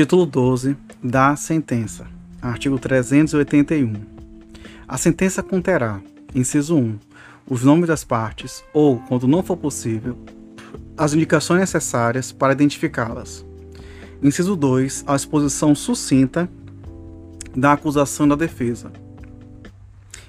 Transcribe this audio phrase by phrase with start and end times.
[0.00, 2.06] Título 12 da sentença.
[2.40, 3.92] Artigo 381.
[4.88, 6.00] A sentença conterá,
[6.34, 6.98] inciso 1,
[7.46, 10.16] os nomes das partes ou, quando não for possível,
[10.96, 13.44] as indicações necessárias para identificá-las.
[14.22, 16.48] Inciso 2, a exposição sucinta
[17.54, 18.90] da acusação da defesa.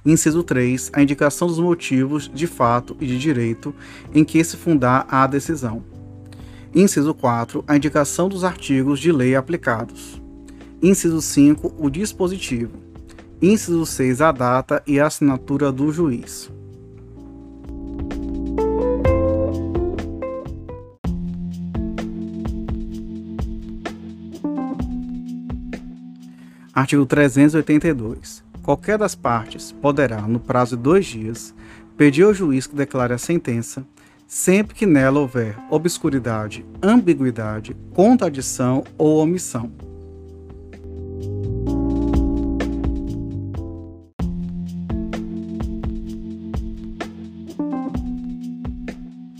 [0.06, 3.74] Inciso 3, a indicação dos motivos de fato e de direito
[4.14, 6.01] em que se fundar a decisão.
[6.74, 10.22] Inciso 4, a indicação dos artigos de lei aplicados.
[10.82, 12.72] Inciso 5, o dispositivo.
[13.42, 16.50] Inciso 6, a data e a assinatura do juiz.
[26.74, 28.46] Artigo 382.
[28.64, 31.54] Qualquer das partes poderá, no prazo de dois dias,
[31.98, 33.86] pedir ao juiz que declare a sentença,
[34.32, 39.70] sempre que nela houver obscuridade, ambiguidade, contradição ou omissão.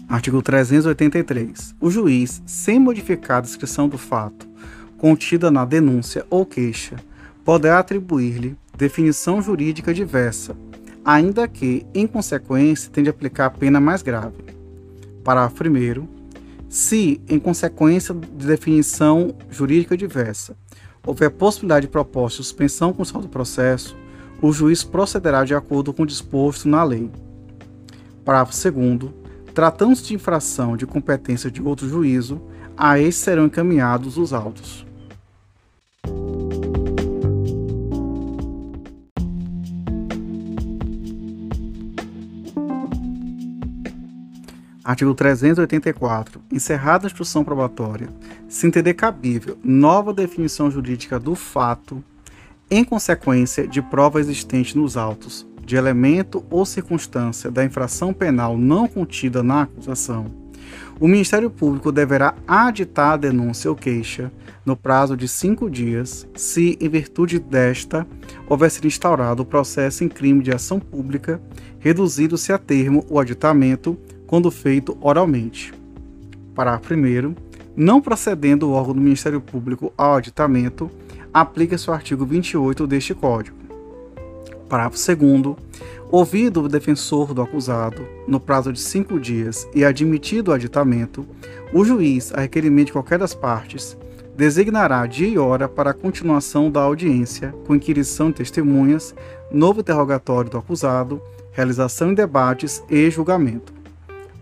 [0.10, 1.74] Artigo 383.
[1.80, 4.46] O juiz, sem modificar a descrição do fato
[4.98, 6.98] contida na denúncia ou queixa,
[7.46, 10.54] poderá atribuir-lhe definição jurídica diversa,
[11.06, 14.61] ainda que, em consequência, tenha de aplicar a pena mais grave.
[15.24, 16.08] Parágrafo 1.
[16.70, 20.56] Se, em consequência de definição jurídica diversa,
[21.06, 23.98] houver possibilidade de proposta de suspensão constitucional do processo,
[24.42, 27.12] o juiz procederá de acordo com o disposto na lei.
[28.24, 29.12] Parágrafo 2.
[29.54, 32.42] Tratando-se de infração de competência de outro juízo,
[32.78, 34.86] a este serão encaminhados os autos.
[44.92, 46.42] Artigo 384.
[46.52, 48.10] Encerrada a instrução probatória,
[48.50, 52.04] se entender cabível nova definição jurídica do fato,
[52.70, 58.86] em consequência de prova existente nos autos, de elemento ou circunstância da infração penal não
[58.86, 60.26] contida na acusação,
[61.00, 64.30] o Ministério Público deverá aditar a denúncia ou queixa
[64.66, 68.06] no prazo de cinco dias, se, em virtude desta,
[68.48, 71.42] houver sido instaurado o processo em crime de ação pública,
[71.80, 73.98] reduzido-se a termo o aditamento
[74.32, 75.74] quando feito oralmente.
[76.56, 77.36] Parágrafo 1.
[77.76, 80.90] Não procedendo o órgão do Ministério Público ao aditamento,
[81.34, 83.58] aplica-se o artigo 28 deste Código.
[84.70, 85.58] Parágrafo 2.
[86.10, 91.28] Ouvido o defensor do acusado, no prazo de cinco dias e admitido o aditamento,
[91.74, 93.98] o juiz, a requerimento de qualquer das partes,
[94.38, 99.14] designará dia e hora para a continuação da audiência, com inquirição de testemunhas,
[99.52, 101.22] novo interrogatório do acusado,
[101.52, 103.81] realização de debates e julgamento.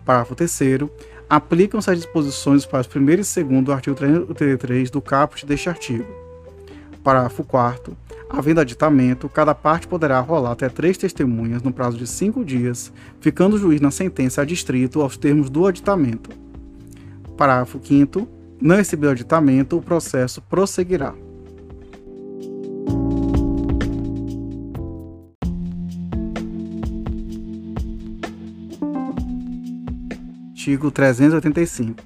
[0.09, 0.89] Parágrafo 3
[1.29, 6.07] aplicam-se as disposições para o 1 e 2 do artigo 33 do caput deste artigo.
[7.03, 7.95] Parágrafo 4
[8.27, 13.55] Havendo aditamento, cada parte poderá rolar até três testemunhas no prazo de cinco dias, ficando
[13.55, 16.31] o juiz na sentença adstrito aos termos do aditamento.
[17.37, 18.27] Parágrafo 5
[18.59, 21.13] Não recebido aditamento, o processo prosseguirá.
[30.69, 32.03] Artigo 385.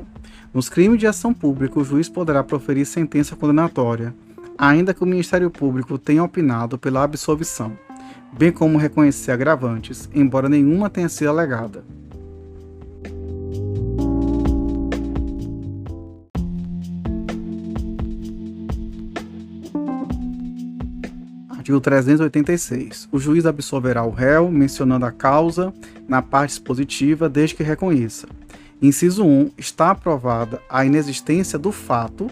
[0.53, 4.15] Nos crimes de ação pública, o juiz poderá proferir sentença condenatória,
[4.57, 7.77] ainda que o Ministério Público tenha opinado pela absolvição,
[8.31, 11.83] bem como reconhecer agravantes, embora nenhuma tenha sido alegada.
[21.49, 23.09] Artigo 386.
[23.11, 25.73] O juiz absolverá o réu, mencionando a causa
[26.07, 28.27] na parte expositiva, desde que reconheça,
[28.83, 29.51] Inciso 1.
[29.57, 32.29] Está aprovada a inexistência do fato.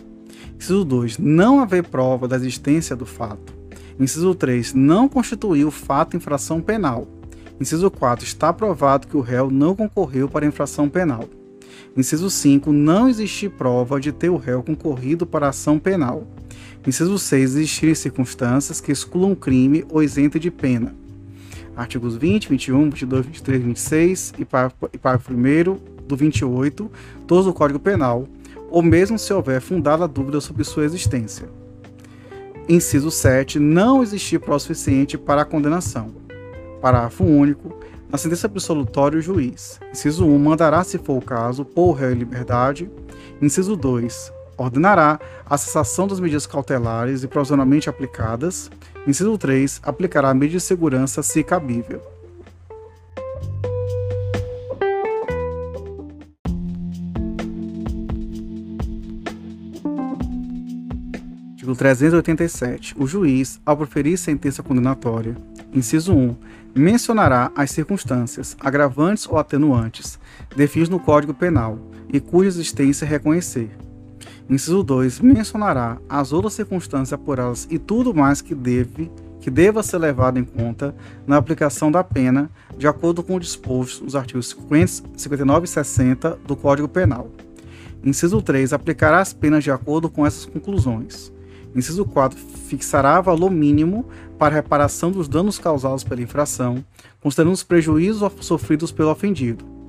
[0.57, 1.17] Inciso 2.
[1.17, 3.53] Não haver prova da existência do fato.
[3.97, 4.73] Inciso 3.
[4.73, 7.07] Não constituiu fato infração penal.
[7.57, 8.25] Inciso 4.
[8.25, 11.23] Está aprovado que o réu não concorreu para infração penal.
[11.95, 12.74] Inciso 5.
[12.74, 16.27] Não existir prova de ter o réu concorrido para ação penal.
[16.86, 17.56] Inciso 6.
[17.56, 20.94] Existirem circunstâncias que excluam crime ou isentem de pena.
[21.81, 26.92] Artigos 20, 21, 22, 23, 26 e parágrafo 1 do 28,
[27.25, 28.28] todos do Código Penal,
[28.69, 31.50] ou mesmo se houver fundada dúvida sobre sua existência.
[32.69, 33.57] Inciso 7.
[33.57, 36.13] Não existir prova suficiente para a condenação.
[36.80, 37.74] Parágrafo único.
[38.12, 39.80] Na sentença absolutória, o juiz.
[39.92, 40.38] Inciso 1.
[40.38, 42.92] Mandará, se for o caso, pôr o réu em liberdade.
[43.42, 44.31] Inciso 2.
[44.62, 48.69] Ordenará a cessação das medidas cautelares e provisoriamente aplicadas.
[49.08, 49.81] Inciso 3.
[49.84, 52.00] Aplicará medidas de segurança, se cabível.
[61.54, 62.96] Artigo 387.
[63.00, 65.36] O juiz, ao proferir sentença condenatória,
[65.74, 66.36] inciso 1,
[66.75, 70.19] mencionará as circunstâncias, agravantes ou atenuantes,
[70.56, 71.80] definidas no Código Penal
[72.14, 73.72] e cuja existência reconhecer.
[74.51, 79.09] Inciso 2, mencionará as outras circunstâncias apuradas e tudo mais que deve
[79.39, 80.94] que deva ser levado em conta
[81.25, 86.38] na aplicação da pena, de acordo com o disposto nos artigos 50, 59 e 60
[86.45, 87.27] do Código Penal.
[88.03, 91.33] Inciso 3, aplicará as penas de acordo com essas conclusões.
[91.74, 92.38] Inciso 4.
[92.38, 94.06] Fixará valor mínimo
[94.38, 96.86] para reparação dos danos causados pela infração,
[97.19, 99.81] considerando os prejuízos sofridos pelo ofendido.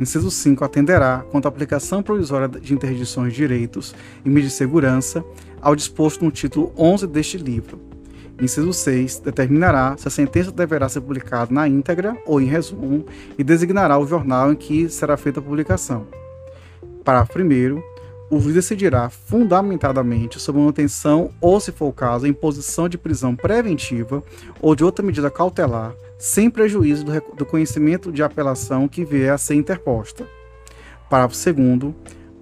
[0.00, 0.64] Inciso 5.
[0.64, 5.24] Atenderá, quanto à aplicação provisória de interdições de direitos e medidas de segurança,
[5.60, 7.80] ao disposto no título 11 deste livro.
[8.40, 9.18] Inciso 6.
[9.18, 13.04] Determinará se a sentença deverá ser publicada na íntegra ou em resumo
[13.36, 16.06] e designará o jornal em que será feita a publicação.
[17.02, 17.82] Parágrafo 1
[18.30, 24.22] o juiz decidirá fundamentadamente sobre manutenção ou, se for o caso, imposição de prisão preventiva
[24.60, 29.38] ou de outra medida cautelar, sem prejuízo do, do conhecimento de apelação que vier a
[29.38, 30.26] ser interposta.
[31.08, 31.94] Parágrafo 2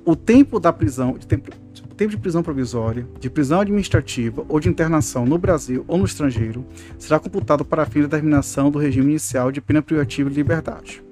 [0.04, 1.50] o tempo da prisão, de tempo,
[1.96, 6.64] tempo de prisão provisória, de prisão administrativa ou de internação no Brasil ou no estrangeiro
[6.98, 11.05] será computado para fim de determinação do regime inicial de pena privativa de liberdade.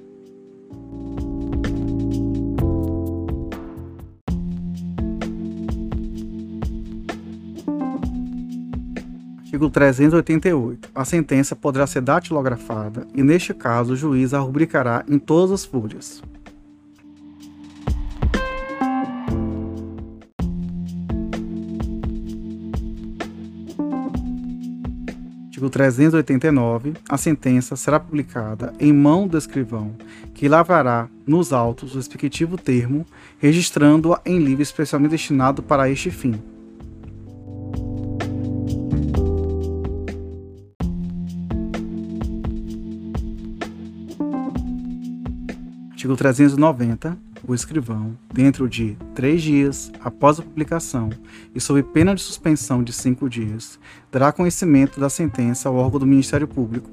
[9.54, 10.90] Artigo 388.
[10.92, 15.64] A sentença poderá ser datilografada e, neste caso, o juiz a rubricará em todas as
[15.64, 16.20] folhas.
[25.44, 26.94] Artigo 389.
[27.08, 29.94] A sentença será publicada em mão do escrivão,
[30.34, 33.06] que lavrará nos autos o respectivo termo,
[33.38, 36.42] registrando-a em livro especialmente destinado para este fim
[46.04, 47.16] Artigo 390.
[47.48, 51.08] O escrivão, dentro de três dias após a publicação
[51.54, 53.78] e sob pena de suspensão de cinco dias,
[54.12, 56.90] dará conhecimento da sentença ao órgão do Ministério Público.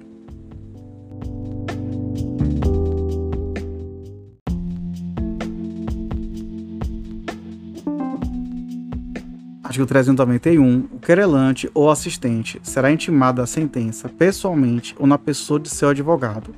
[9.62, 10.88] Artigo 391.
[10.90, 16.56] O querelante ou assistente será intimado da sentença pessoalmente ou na pessoa de seu advogado.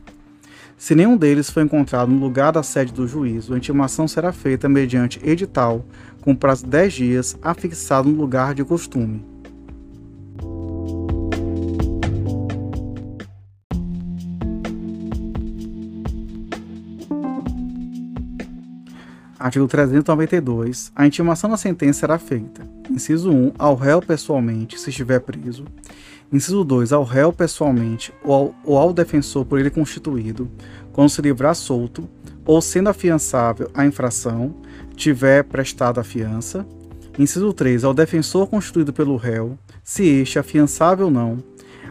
[0.77, 4.67] Se nenhum deles for encontrado no lugar da sede do juízo, a intimação será feita
[4.67, 5.85] mediante edital,
[6.21, 9.33] com prazo de 10 dias, afixado no lugar de costume.
[19.43, 20.89] Artigo 392.
[20.95, 22.65] A intimação da sentença será feita.
[22.89, 23.51] Inciso 1.
[23.59, 25.65] Ao réu pessoalmente, se estiver preso.
[26.33, 26.91] Inciso 2.
[26.91, 30.49] Ao réu pessoalmente ou ao, ou ao defensor por ele constituído,
[30.91, 32.09] quando se livrar solto,
[32.43, 34.55] ou sendo afiançável a infração,
[34.95, 36.65] tiver prestado a fiança.
[37.19, 37.83] Inciso 3.
[37.83, 41.37] Ao defensor constituído pelo réu, se este, afiançável ou não,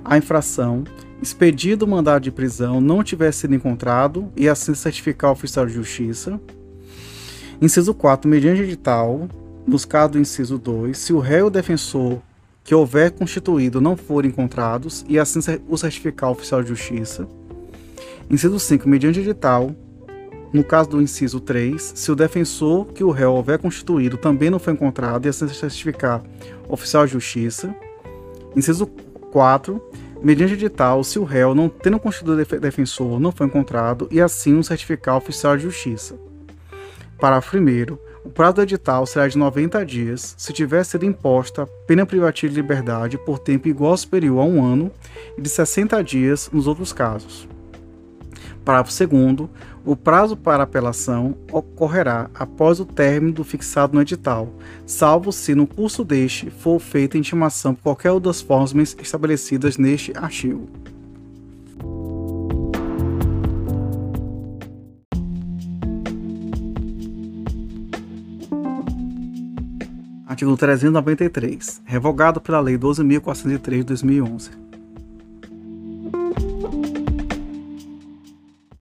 [0.05, 0.83] a infração,
[1.23, 5.73] expedido o mandado de prisão, não tiver sido encontrado e assim certificar o oficial de
[5.73, 6.41] justiça.
[7.61, 8.29] Inciso 4.
[8.29, 9.29] Mediante edital,
[9.65, 12.21] nos casos do inciso 2, se o réu defensor
[12.65, 17.27] que houver constituído não forem encontrados e assim o certificar o oficial de justiça.
[18.31, 18.89] Inciso 5.
[18.89, 19.75] Mediante edital,
[20.53, 24.59] no caso do inciso 3, se o defensor que o réu houver constituído também não
[24.59, 26.23] foi encontrado e assim certificar
[26.69, 27.75] o oficial de justiça.
[28.55, 29.83] Inciso 4.
[30.23, 34.63] Mediante edital, se o réu não tendo constituído defensor não foi encontrado e assim o
[34.63, 36.15] certificar o oficial de justiça.
[37.19, 42.07] Parágrafo 1 o prazo do edital será de 90 dias se tiver sido imposta pena
[42.07, 44.93] privativa de liberdade por tempo igual ou superior a um ano
[45.37, 47.49] e de 60 dias nos outros casos.
[48.65, 49.51] Parágrafo 2
[49.85, 54.49] o prazo para apelação ocorrerá após o término do fixado no edital,
[54.87, 60.69] salvo se no curso deste for feita intimação por qualquer das formas estabelecidas neste artigo.
[70.43, 71.83] Artigo 393.
[71.85, 74.62] Revogado pela Lei 12.403 de 2011.